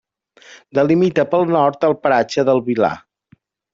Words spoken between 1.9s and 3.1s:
el paratge del Vilar.